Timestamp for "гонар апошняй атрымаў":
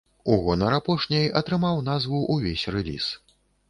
0.47-1.87